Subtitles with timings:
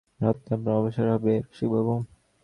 [0.21, 1.93] রাত্রে আপনার অবসর হবে রসিকবাবু?